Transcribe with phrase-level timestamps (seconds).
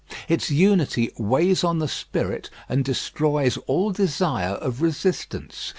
[0.27, 5.69] Its unity weighs on the spirit and destroys all desire of resistance.